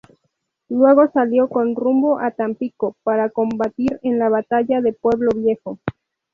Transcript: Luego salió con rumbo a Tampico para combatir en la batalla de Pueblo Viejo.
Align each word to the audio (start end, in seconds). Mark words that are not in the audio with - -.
Luego 0.69 1.11
salió 1.11 1.47
con 1.47 1.75
rumbo 1.75 2.17
a 2.19 2.31
Tampico 2.31 2.95
para 3.03 3.29
combatir 3.29 3.99
en 4.01 4.17
la 4.17 4.29
batalla 4.29 4.81
de 4.81 4.93
Pueblo 4.93 5.29
Viejo. 5.35 5.77